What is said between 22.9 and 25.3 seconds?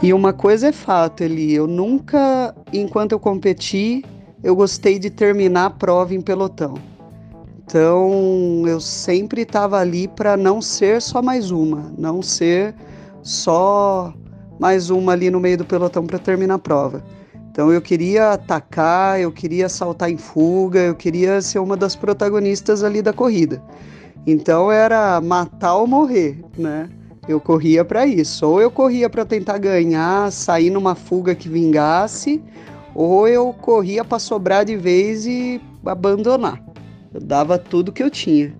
da corrida. Então, era